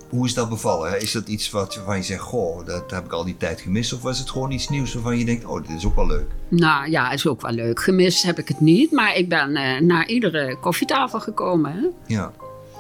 [0.09, 1.01] hoe is dat bevallen?
[1.01, 3.93] Is dat iets wat, waarvan je zegt, goh, dat heb ik al die tijd gemist?
[3.93, 6.31] Of was het gewoon iets nieuws waarvan je denkt, oh, dit is ook wel leuk?
[6.49, 7.81] Nou ja, is ook wel leuk.
[7.81, 11.73] Gemist heb ik het niet, maar ik ben eh, naar iedere koffietafel gekomen.
[11.73, 12.15] Hè?
[12.15, 12.33] Ja.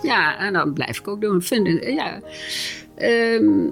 [0.02, 1.42] Ja, en dat blijf ik ook doen.
[1.42, 2.20] Vind ik, ja.
[3.00, 3.70] Ehm,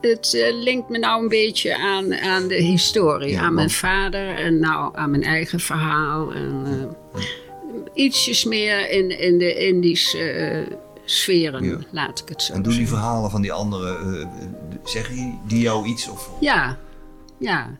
[0.00, 3.30] het eh, linkt me nou een beetje aan, aan de historie.
[3.30, 6.32] Ja, aan mijn vader en nou aan mijn eigen verhaal.
[6.32, 6.62] En,
[7.14, 7.22] eh,
[7.94, 11.76] ietsjes meer in, in de Indische eh, sferen, Ja.
[11.90, 14.28] laat ik het zo En doen die verhalen van die anderen,
[14.84, 16.08] zeggen die- jou iets?
[16.08, 16.78] Of, Ja,
[17.38, 17.70] ja.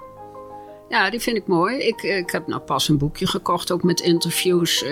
[0.88, 1.78] Ja, die vind ik mooi.
[1.78, 4.84] Ik, ik heb nou pas een boekje gekocht, ook met interviews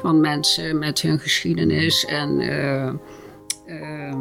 [0.00, 2.04] van mensen met hun geschiedenis.
[2.04, 2.40] En
[3.68, 4.20] eh, ehm,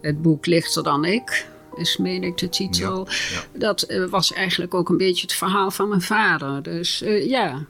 [0.00, 3.06] het boek Lichter dan ik, is meen ik de titel.
[3.30, 3.58] ja.
[3.58, 6.62] Dat eh, was eigenlijk ook een beetje het verhaal van mijn vader.
[6.62, 7.64] Dus eh, ja,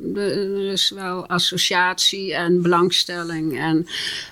[0.00, 0.20] de-
[0.64, 3.58] er is wel associatie en belangstelling.
[3.58, 3.86] En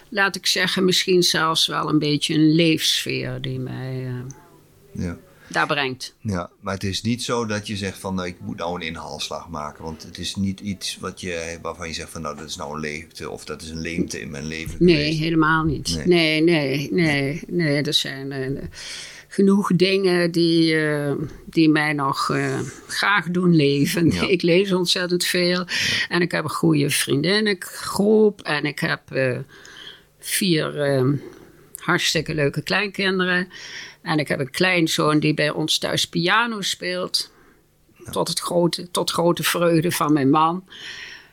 [0.09, 5.17] laat ik zeggen, misschien zelfs wel een beetje een leefsfeer die mij eh, ja.
[5.49, 6.15] Daar brengt.
[6.21, 8.87] Ja, maar het is niet zo dat je zegt van nou, ik moet nou een
[8.87, 9.85] inhaalslag maken.
[9.85, 12.75] Want het is niet iets wat je, waarvan je zegt van nou dat is nou
[12.75, 15.19] een leegte of dat is een leemte in mijn leven Nee, geweest.
[15.19, 15.95] helemaal niet.
[15.97, 16.07] Nee.
[16.07, 17.83] Nee, nee, nee, nee.
[17.83, 18.63] Er zijn eh,
[19.29, 21.13] genoeg dingen die, eh,
[21.47, 24.11] die mij nog eh, graag doen leven.
[24.11, 24.29] Ja.
[24.37, 25.67] Ik lees ontzettend veel.
[26.09, 28.43] En ik heb een goede vriendinnengroep.
[28.43, 29.01] En ik heb
[30.19, 30.75] vier
[31.77, 33.49] hartstikke leuke kleinkinderen.
[34.07, 37.31] En ik heb een kleinzoon die bij ons thuis piano speelt.
[38.11, 40.65] Tot, het grote, tot grote vreugde van mijn man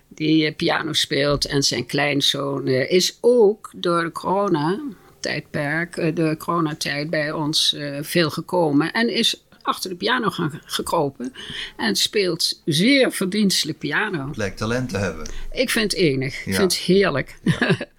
[0.07, 1.45] die eh, piano speelt.
[1.45, 8.29] En zijn kleinzoon eh, is ook door de corona-tijdperk, eh, de coronatijd bij ons veel
[8.29, 8.91] gekomen.
[8.91, 11.33] En is achter de piano gaan gekropen.
[11.77, 14.27] En speelt zeer verdienstelijk piano.
[14.27, 15.27] Het lijkt talent te hebben.
[15.51, 16.39] Ik vind het enig.
[16.39, 16.55] Ik Ja.
[16.59, 17.39] vind het heerlijk.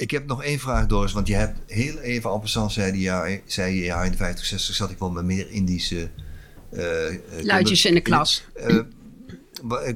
[0.00, 1.12] Ik heb nog één vraag, Doris.
[1.12, 4.16] Want je hebt heel even en passant zei, die ja, zei je ja, in de
[4.16, 6.08] 50, 60 zat ik wel met meer Indische...
[6.70, 8.44] eh, eh, Luidjes in de klas.
[8.54, 8.76] Eh,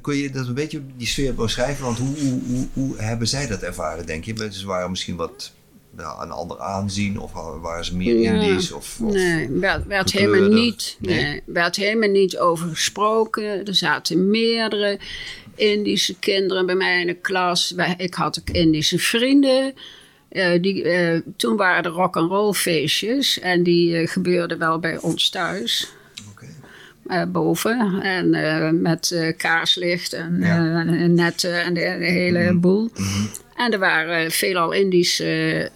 [0.02, 1.84] kun je dat een beetje die sfeer beschrijven?
[1.84, 4.48] Want hoe, hoe, hoe, hoe hebben zij dat ervaren, denk je?
[4.52, 5.52] Ze waren misschien wat
[5.98, 8.32] ja, een ander aanzien of waren ze meer Ja.
[8.32, 8.72] Indisch?
[8.72, 10.96] Of, of- Nee, werd, werd helemaal niet.
[11.00, 11.22] Nee?
[11.22, 11.42] Nee?
[11.46, 13.64] werd helemaal niet over gesproken.
[13.66, 14.98] Er zaten meerdere
[15.56, 17.70] Indische kinderen bij mij in de klas.
[17.76, 19.74] Wij- Ik had ook Indische vrienden.
[20.28, 24.78] Eh, die, eh, toen waren er rock and roll feestjes en die eh, gebeurden wel
[24.78, 25.92] bij ons thuis.
[27.28, 30.82] Boven en met kaarslicht en Ja.
[30.84, 31.14] Mhm.
[31.14, 32.90] netten en de, de hele boel.
[33.56, 35.70] En er waren veelal Indische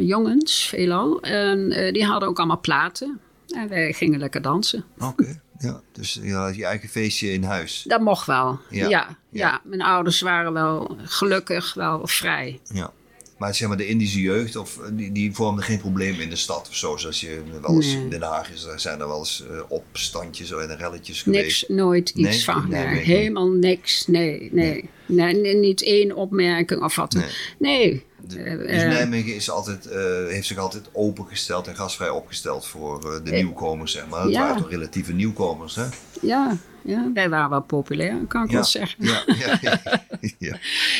[0.00, 1.20] jongens, veelal.
[1.22, 3.20] En die hadden ook allemaal platen.
[3.48, 4.84] En wij gingen lekker dansen.
[4.98, 5.80] Oké, ja.
[5.92, 7.84] Dus je had je eigen feestje in huis.
[7.86, 8.60] Dat mocht wel.
[8.70, 8.88] Ja.
[8.88, 8.88] Ja.
[8.88, 9.16] Ja.
[9.30, 12.60] Ja, mijn ouders waren wel gelukkig wel vrij.
[12.72, 12.92] Ja.
[13.38, 16.36] Maar zeg maar, de Indische jeugd, of, eh, die, die vormde geen probleem in de
[16.36, 16.96] stad of zo.
[16.96, 18.02] Zoals je wel eens Nee.
[18.02, 21.44] in Den Haag is, daar zijn er wel eens eh, opstandjes en relletjes geweest.
[21.44, 22.44] Niks, nooit iets Nee?
[22.44, 22.68] van.
[22.68, 24.06] Nee, helemaal niks.
[24.06, 24.90] Nee, nee.
[25.06, 25.56] nee.
[25.56, 27.16] niet één opmerking of wat.
[27.58, 28.04] Nee.
[28.30, 32.66] De- Eh, dus eh, Nijmegen is altijd, eh, heeft zich altijd opengesteld en gastvrij opgesteld
[32.66, 34.22] voor de nieuwkomers, zeg maar.
[34.22, 34.40] Het ja.
[34.40, 35.84] waren toch relatieve nieuwkomers, hè?
[36.20, 39.04] Ja, ja, wij waren wel populair, kan ik Ja, wel zeggen.
[39.04, 39.58] ja, ja,
[40.38, 40.56] ja,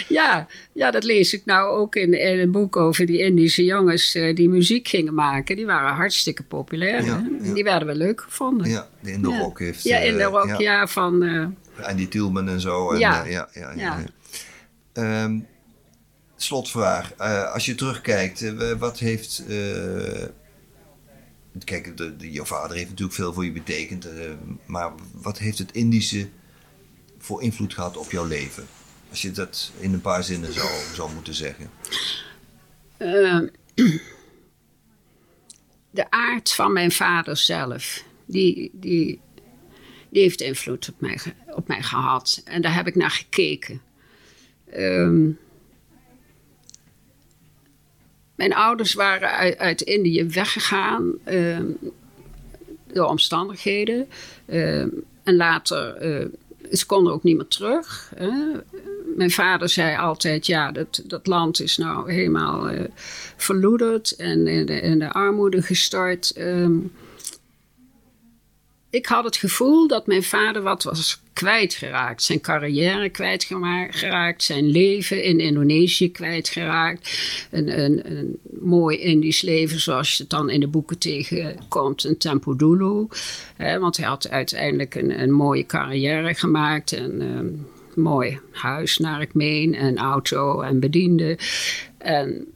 [0.09, 0.47] ja.
[0.73, 4.49] Ja, dat lees ik nou ook in, in een boek over die Indische jongens die
[4.49, 5.57] muziek gingen maken.
[5.57, 7.05] Die waren hartstikke populair.
[7.55, 8.69] Die werden wel leuk gevonden.
[8.69, 9.83] Ja, de in de rock heeft...
[9.83, 10.87] Ja, in de rock, ja.
[10.87, 11.23] van...
[11.77, 12.91] En die Tielman en zo.
[12.93, 13.25] En, Ja.
[13.25, 13.99] ja, ja, ja,
[14.95, 15.29] Ja.
[16.43, 17.13] Slotvraag.
[17.15, 19.45] Eh, als je terugkijkt, eh, wat heeft...
[19.49, 20.27] eh,
[21.65, 24.09] kijk, de, vader heeft natuurlijk veel voor je betekend.
[24.67, 26.29] maar wat heeft het Indische
[27.19, 28.67] voor invloed gehad op jouw leven?
[29.11, 31.71] Als je dat in een paar zinnen zou, zou moeten zeggen.
[32.99, 33.41] Uh,
[35.91, 39.21] de aard van mijn vader zelf, die, die,
[40.09, 42.43] die heeft invloed op mij, op mij gehad.
[42.45, 43.83] En daar heb ik naar gekeken.
[44.77, 45.39] Um,
[48.41, 51.59] mijn ouders waren uit, Indië weggegaan uh,
[52.93, 54.09] door omstandigheden.
[54.47, 54.81] Uh,
[55.23, 56.27] en later, uh,
[56.73, 58.13] ze konden ook niet meer terug.
[59.17, 62.85] Mijn vader zei altijd, ja, dat, dat land is nou helemaal eh,
[63.37, 66.35] verloederd en in de, armoede gestart.
[66.39, 66.93] Um,
[68.91, 72.23] ik had het gevoel dat mijn vader wat was kwijtgeraakt.
[72.23, 77.19] Zijn carrière kwijtgeraakt, zijn leven in Indonesië kwijtgeraakt.
[77.51, 82.19] Een, een, een mooi Indisch leven zoals je het dan in de boeken tegenkomt, een
[82.19, 83.07] Tempo Dulu.
[83.57, 86.93] want hij had uiteindelijk een, een mooie carrière gemaakt.
[86.93, 91.39] Een um, mooi huis naar ik meen, en auto en bediende.
[91.99, 92.47] En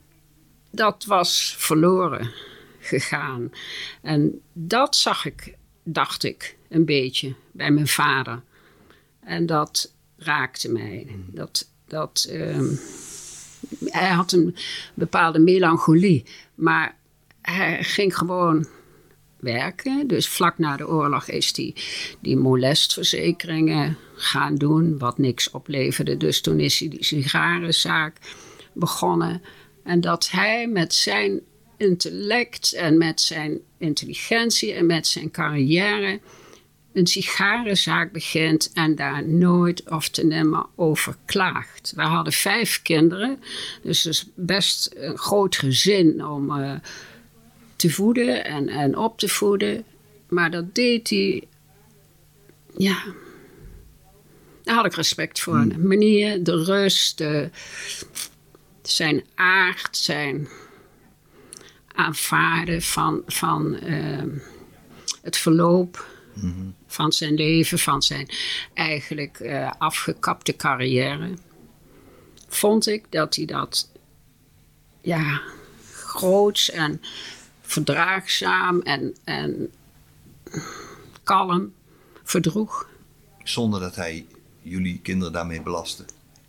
[0.70, 2.30] dat was verloren
[2.80, 3.50] gegaan.
[4.02, 8.42] En dat zag ik dacht ik, een beetje bij mijn vader.
[9.20, 11.06] En dat raakte mij.
[11.26, 12.74] Dat, dat, ehm,
[13.84, 14.56] hij had een
[14.94, 16.96] bepaalde melancholie, maar
[17.40, 18.66] hij ging gewoon
[19.36, 20.06] werken.
[20.06, 21.74] Dus vlak na de oorlog is hij
[22.20, 26.16] die molestverzekeringen gaan doen, wat niks opleverde.
[26.16, 28.16] Dus toen is hij die sigarenzaak
[28.72, 29.42] begonnen.
[29.82, 31.40] En dat hij met zijn
[31.84, 36.20] intellect en met zijn intelligentie en met zijn carrière
[36.94, 41.92] een sigarenzaak begint en daar nooit of te nimmer over klaagt.
[41.96, 43.42] We hadden vijf kinderen,
[43.82, 46.74] dus het is best een groot gezin om uh,
[47.76, 49.84] te voeden en, en op te voeden.
[50.28, 51.44] Maar dat deed hij,
[52.76, 53.02] ja,
[54.62, 55.64] daar had ik respect voor.
[55.68, 55.86] De hmm.
[55.86, 57.50] manier, de rust, de,
[58.82, 60.48] zijn aard, zijn
[61.94, 64.22] aanvaarden van, van uh,
[65.22, 66.68] het verloop mhm.
[66.86, 68.28] van zijn leven, van zijn
[68.74, 71.30] eigenlijk uh, afgekapte carrière,
[72.48, 73.90] vond ik dat hij dat
[75.00, 75.40] ja,
[75.92, 77.00] groots en
[77.60, 79.72] verdraagzaam en, en
[81.22, 81.72] kalm
[82.22, 82.88] verdroeg.
[83.42, 84.26] Zonder dat hij
[84.62, 86.04] jullie kinderen daarmee belastte?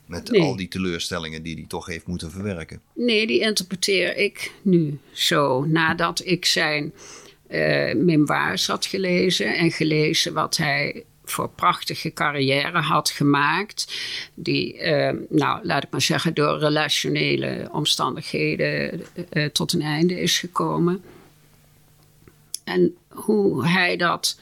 [0.06, 2.82] Met al die teleurstellingen die hij toch heeft moeten verwerken.
[2.94, 5.66] Nee, die interpreteer ik nu zo.
[5.66, 6.94] Nadat ik zijn
[7.50, 13.96] uh, memoirs had gelezen en gelezen wat hij voor prachtige carrière had gemaakt.
[14.34, 19.02] Die, uh, nou, laat ik maar zeggen, door relationele omstandigheden
[19.34, 21.04] uh, tot een einde is gekomen.
[22.64, 24.40] En hoe hij dat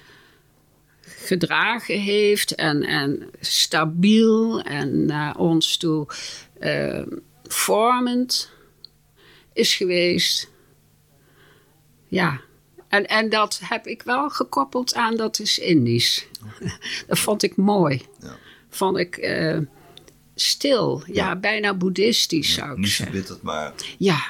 [1.24, 6.08] gedragen heeft en, en stabiel en naar ons toe
[6.60, 7.02] uh,
[7.44, 8.52] vormend
[9.54, 10.52] is geweest.
[12.08, 12.42] Ja,
[12.88, 16.28] en, en dat heb ik wel gekoppeld aan dat is Indisch.
[17.08, 18.02] dat vond ik mooi.
[18.20, 18.38] Ja.
[18.70, 19.58] Vond ik uh,
[20.36, 21.14] stil, ja.
[21.14, 23.16] ja, bijna boeddhistisch zou ik niet zeggen.
[23.16, 23.74] Niet verbitterd, maar...
[23.98, 24.24] Ja,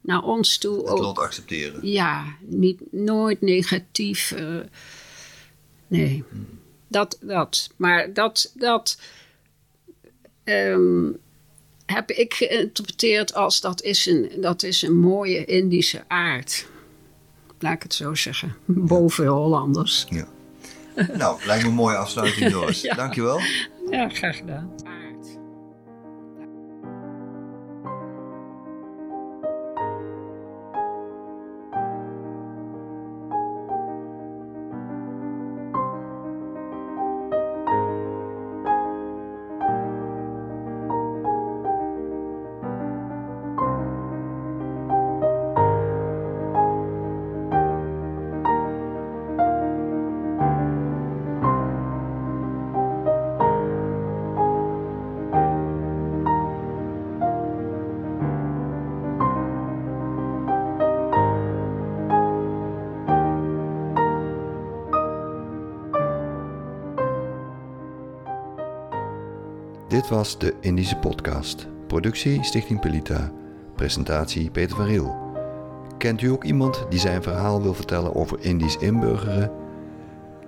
[0.00, 0.98] naar ons toe het ook.
[0.98, 1.86] lot accepteren.
[1.86, 4.30] Ja, niet, nooit negatief...
[4.30, 4.60] Uh,
[5.98, 6.24] Nee,
[6.88, 7.70] dat, dat.
[7.76, 9.00] Maar dat, dat
[10.44, 11.18] um,
[11.86, 16.66] heb ik geïnterpreteerd als dat is, een, dat is een mooie Indische aard.
[17.58, 18.54] Laat ik het zo zeggen.
[18.64, 20.06] Boven Hollanders.
[20.08, 20.26] Ja.
[21.12, 22.80] nou, lijkt me een mooie afsluiting, Doris.
[22.80, 22.94] ja.
[22.94, 23.40] Dankjewel.
[23.90, 24.70] Ja, graag gedaan.
[69.92, 71.66] Dit was de Indische Podcast.
[71.86, 73.32] Productie Stichting Pelita.
[73.74, 75.16] Presentatie Peter van Riel.
[75.98, 79.50] Kent u ook iemand die zijn verhaal wil vertellen over Indisch inburgeren?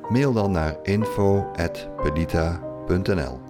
[0.08, 3.40] Mail dan naar info.pelita.nl